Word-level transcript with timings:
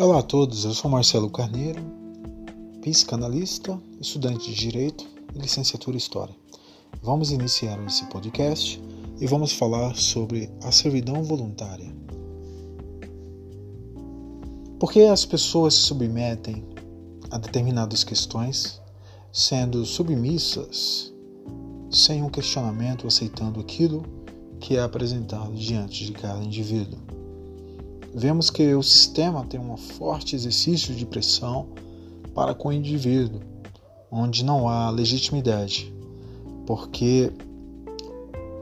Olá 0.00 0.20
a 0.20 0.22
todos, 0.22 0.64
eu 0.64 0.72
sou 0.72 0.90
Marcelo 0.90 1.28
Carneiro, 1.28 1.82
psicanalista, 2.80 3.78
estudante 4.00 4.50
de 4.50 4.56
Direito 4.56 5.06
e 5.34 5.38
licenciatura 5.38 5.94
em 5.94 5.98
História. 5.98 6.34
Vamos 7.02 7.30
iniciar 7.30 7.78
esse 7.84 8.06
podcast 8.06 8.82
e 9.20 9.26
vamos 9.26 9.52
falar 9.52 9.94
sobre 9.94 10.50
a 10.62 10.72
servidão 10.72 11.22
voluntária. 11.22 11.94
Por 14.78 14.90
que 14.90 15.02
as 15.02 15.26
pessoas 15.26 15.74
se 15.74 15.82
submetem 15.82 16.64
a 17.30 17.36
determinadas 17.36 18.02
questões, 18.02 18.80
sendo 19.30 19.84
submissas, 19.84 21.12
sem 21.90 22.22
um 22.22 22.30
questionamento, 22.30 23.06
aceitando 23.06 23.60
aquilo 23.60 24.02
que 24.60 24.78
é 24.78 24.80
apresentado 24.80 25.52
diante 25.52 26.06
de 26.06 26.12
cada 26.12 26.42
indivíduo? 26.42 27.19
Vemos 28.14 28.50
que 28.50 28.74
o 28.74 28.82
sistema 28.82 29.44
tem 29.46 29.60
um 29.60 29.76
forte 29.76 30.34
exercício 30.34 30.94
de 30.94 31.06
pressão 31.06 31.68
para 32.34 32.54
com 32.54 32.68
o 32.68 32.72
indivíduo, 32.72 33.40
onde 34.10 34.44
não 34.44 34.68
há 34.68 34.90
legitimidade, 34.90 35.92
porque 36.66 37.32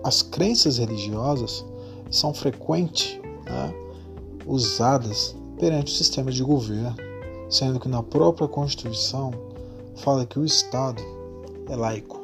as 0.04 0.22
crenças 0.22 0.78
religiosas 0.78 1.64
são 2.10 2.32
frequentes 2.32 3.18
né, 3.44 3.74
usadas 4.46 5.36
perante 5.58 5.92
o 5.92 5.96
sistema 5.96 6.30
de 6.30 6.42
governo, 6.42 6.96
sendo 7.50 7.80
que 7.80 7.88
na 7.88 8.02
própria 8.02 8.48
Constituição 8.48 9.32
fala 9.96 10.24
que 10.24 10.38
o 10.38 10.44
Estado 10.44 11.02
é 11.68 11.76
laico. 11.76 12.18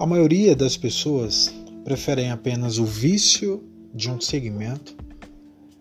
A 0.00 0.06
maioria 0.06 0.56
das 0.56 0.78
pessoas 0.78 1.54
preferem 1.84 2.30
apenas 2.30 2.78
o 2.78 2.86
vício 2.86 3.62
de 3.94 4.10
um 4.10 4.18
segmento 4.18 4.96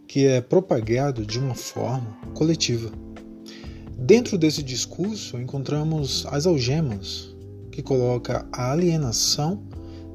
que 0.05 0.25
é 0.27 0.41
propagado 0.41 1.25
de 1.25 1.39
uma 1.39 1.55
forma 1.55 2.17
coletiva. 2.33 2.91
Dentro 3.97 4.37
desse 4.37 4.61
discurso 4.61 5.39
encontramos 5.39 6.25
as 6.25 6.45
algemas, 6.45 7.33
que 7.71 7.81
coloca 7.81 8.45
a 8.51 8.73
alienação 8.73 9.63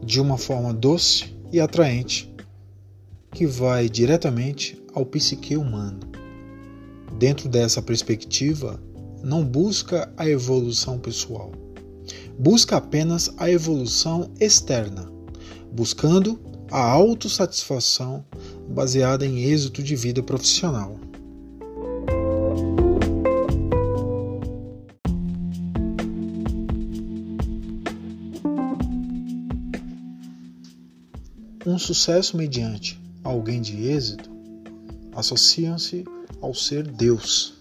de 0.05 0.21
uma 0.21 0.37
forma 0.37 0.75
doce 0.75 1.35
e 1.51 1.59
atraente, 1.59 2.31
que 3.31 3.47
vai 3.47 3.89
diretamente 3.89 4.79
ao 4.93 5.07
psique 5.07 5.57
humano. 5.57 6.01
Dentro 7.19 7.49
dessa 7.49 7.81
perspectiva, 7.81 8.79
não 9.23 9.43
busca 9.43 10.13
a 10.15 10.29
evolução 10.29 10.99
pessoal 10.99 11.53
busca 12.39 12.77
apenas 12.77 13.33
a 13.37 13.51
evolução 13.51 14.31
externa, 14.41 15.11
buscando 15.73 16.39
a 16.71 16.81
autossatisfação 16.81 18.25
baseada 18.69 19.25
em 19.27 19.45
êxito 19.45 19.83
de 19.83 19.95
vida 19.95 20.23
profissional. 20.23 20.99
Um 31.67 31.79
sucesso 31.79 32.37
mediante 32.37 33.01
alguém 33.23 33.61
de 33.61 33.89
êxito 33.89 34.31
associam-se 35.17 36.05
ao 36.41 36.53
ser 36.53 36.87
Deus, 36.87 37.55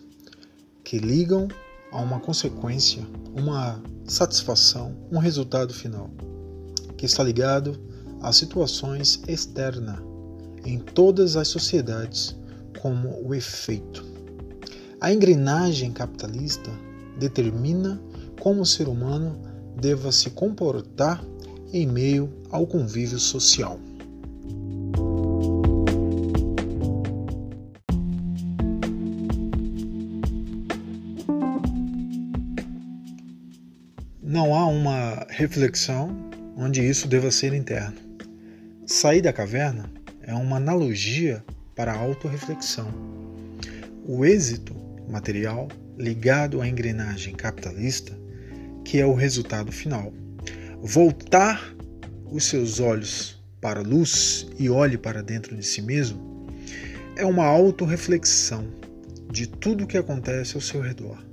que 0.83 0.97
ligam 0.97 1.47
a 1.93 2.01
uma 2.01 2.19
consequência, 2.19 3.07
uma 3.35 3.81
satisfação, 4.05 4.95
um 5.11 5.19
resultado 5.19 5.73
final, 5.73 6.09
que 6.97 7.05
está 7.05 7.23
ligado 7.23 7.79
a 8.19 8.33
situações 8.33 9.21
externas 9.27 9.99
em 10.65 10.79
todas 10.79 11.35
as 11.35 11.47
sociedades, 11.47 12.35
como 12.81 13.21
o 13.23 13.35
efeito. 13.35 14.03
A 14.99 15.13
engrenagem 15.13 15.91
capitalista 15.91 16.71
determina 17.19 18.01
como 18.41 18.61
o 18.61 18.65
ser 18.65 18.87
humano 18.87 19.37
deva 19.79 20.11
se 20.11 20.31
comportar 20.31 21.23
em 21.71 21.85
meio 21.85 22.29
ao 22.49 22.65
convívio 22.65 23.19
social. 23.19 23.79
Não 34.33 34.55
há 34.55 34.65
uma 34.65 35.27
reflexão 35.29 36.17
onde 36.57 36.81
isso 36.81 37.07
deva 37.07 37.29
ser 37.29 37.53
interno. 37.53 37.95
Sair 38.83 39.21
da 39.21 39.31
caverna 39.31 39.87
é 40.23 40.33
uma 40.33 40.57
analogia 40.57 41.45
para 41.75 41.93
a 41.93 41.95
autorreflexão. 41.95 42.91
O 44.07 44.25
êxito 44.25 44.73
material 45.07 45.67
ligado 45.99 46.61
à 46.61 46.67
engrenagem 46.67 47.35
capitalista, 47.35 48.11
que 48.83 48.99
é 48.99 49.05
o 49.05 49.13
resultado 49.13 49.71
final. 49.71 50.11
Voltar 50.81 51.71
os 52.25 52.45
seus 52.45 52.79
olhos 52.79 53.39
para 53.61 53.81
a 53.81 53.83
luz 53.83 54.47
e 54.57 54.67
olhe 54.67 54.97
para 54.97 55.21
dentro 55.21 55.55
de 55.55 55.63
si 55.63 55.79
mesmo 55.79 56.47
é 57.15 57.23
uma 57.23 57.45
autorreflexão 57.45 58.65
de 59.31 59.45
tudo 59.45 59.83
o 59.83 59.87
que 59.87 59.95
acontece 59.95 60.55
ao 60.55 60.61
seu 60.61 60.81
redor. 60.81 61.23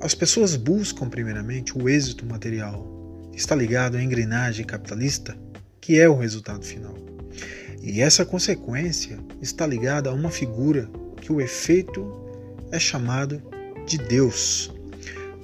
As 0.00 0.14
pessoas 0.14 0.54
buscam, 0.54 1.08
primeiramente, 1.08 1.76
o 1.76 1.88
êxito 1.88 2.24
material. 2.24 2.86
Está 3.34 3.56
ligado 3.56 3.96
à 3.96 4.02
engrenagem 4.02 4.64
capitalista, 4.64 5.36
que 5.80 5.98
é 5.98 6.08
o 6.08 6.16
resultado 6.16 6.64
final. 6.64 6.94
E 7.82 8.00
essa 8.00 8.24
consequência 8.24 9.18
está 9.42 9.66
ligada 9.66 10.08
a 10.08 10.12
uma 10.12 10.30
figura 10.30 10.88
que 11.20 11.32
o 11.32 11.40
efeito 11.40 12.12
é 12.70 12.78
chamado 12.78 13.42
de 13.86 13.98
Deus, 13.98 14.72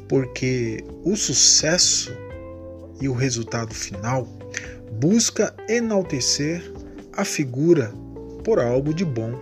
porque 0.09 0.85
o 1.03 1.17
sucesso 1.17 2.13
e 3.01 3.09
o 3.09 3.13
resultado 3.13 3.75
final 3.75 4.25
busca 5.01 5.53
enaltecer 5.69 6.63
a 7.13 7.25
figura 7.25 7.93
por 8.45 8.61
algo 8.61 8.95
de 8.95 9.05
bom, 9.05 9.33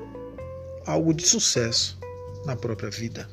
algo 0.86 1.12
de 1.12 1.26
sucesso 1.26 1.98
na 2.46 2.56
própria 2.56 2.88
vida. 2.88 3.28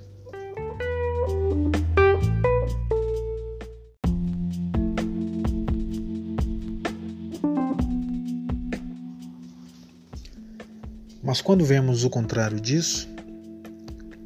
Mas 11.21 11.41
quando 11.41 11.65
vemos 11.65 12.05
o 12.05 12.09
contrário 12.09 12.59
disso, 12.61 13.09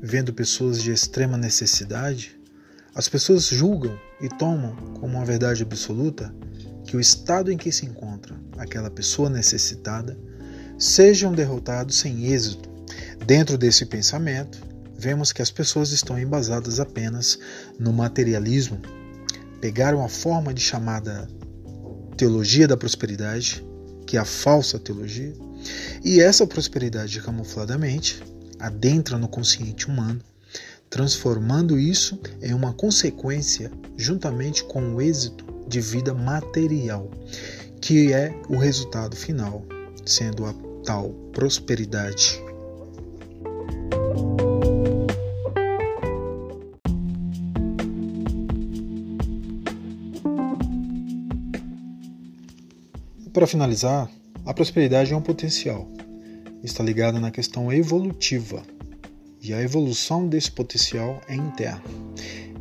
vendo 0.01 0.31
pessoas 0.31 0.81
de 0.81 0.91
extrema 0.91 1.37
necessidade, 1.37 2.39
as 2.93 3.09
pessoas 3.09 3.47
julgam 3.47 3.97
e 4.21 4.29
tomam 4.29 4.75
como 4.99 5.15
uma 5.15 5.25
verdade 5.25 5.63
absoluta 5.63 6.33
que 6.85 6.95
o 6.95 6.99
estado 6.99 7.51
em 7.51 7.57
que 7.57 7.71
se 7.71 7.85
encontra 7.85 8.35
aquela 8.57 8.91
pessoa 8.91 9.27
necessitada 9.27 10.15
sejam 10.77 11.33
derrotados 11.33 11.97
sem 11.97 12.31
êxito. 12.31 12.69
Dentro 13.25 13.57
desse 13.57 13.87
pensamento, 13.87 14.59
vemos 14.95 15.33
que 15.33 15.41
as 15.41 15.49
pessoas 15.49 15.91
estão 15.91 16.19
embasadas 16.19 16.79
apenas 16.79 17.39
no 17.79 17.91
materialismo. 17.91 18.79
Pegaram 19.59 20.03
a 20.03 20.09
forma 20.09 20.53
de 20.53 20.61
chamada 20.61 21.27
teologia 22.15 22.67
da 22.67 22.77
prosperidade, 22.77 23.65
que 24.05 24.15
é 24.15 24.19
a 24.19 24.25
falsa 24.25 24.77
teologia, 24.77 25.33
e 26.03 26.19
essa 26.19 26.45
prosperidade 26.45 27.21
camufladamente 27.21 28.21
adentra 28.59 29.17
no 29.17 29.27
consciente 29.27 29.87
humano, 29.87 30.21
transformando 30.89 31.77
isso 31.77 32.19
em 32.41 32.53
uma 32.53 32.73
consequência 32.73 33.71
juntamente 33.97 34.63
com 34.63 34.95
o 34.95 35.01
êxito 35.01 35.45
de 35.67 35.81
vida 35.81 36.13
material, 36.13 37.09
que 37.81 38.13
é 38.13 38.33
o 38.47 38.57
resultado 38.57 39.15
final, 39.15 39.65
sendo 40.05 40.45
a 40.45 40.53
tal 40.85 41.09
prosperidade. 41.31 42.41
Para 53.33 53.47
finalizar, 53.47 54.09
a 54.45 54.53
prosperidade 54.53 55.13
é 55.13 55.15
um 55.15 55.21
potencial. 55.21 55.89
Está 56.61 56.83
ligada 56.83 57.19
na 57.19 57.31
questão 57.31 57.71
evolutiva. 57.71 58.61
E 59.41 59.53
a 59.53 59.61
evolução 59.61 60.27
desse 60.27 60.51
potencial 60.51 61.21
é 61.27 61.35
interna. 61.35 61.83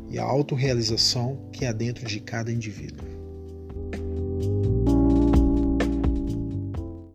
E 0.08 0.19
a 0.19 0.23
autorrealização 0.23 1.38
que 1.52 1.64
há 1.64 1.73
dentro 1.73 2.06
de 2.06 2.20
cada 2.20 2.52
indivíduo. 2.52 3.12